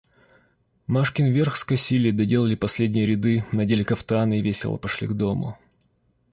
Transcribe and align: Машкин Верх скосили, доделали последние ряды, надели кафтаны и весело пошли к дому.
Машкин 0.87 1.27
Верх 1.29 1.55
скосили, 1.57 2.09
доделали 2.09 2.55
последние 2.55 3.05
ряды, 3.05 3.45
надели 3.51 3.83
кафтаны 3.83 4.39
и 4.39 4.41
весело 4.41 4.77
пошли 4.77 5.07
к 5.07 5.13
дому. 5.13 5.59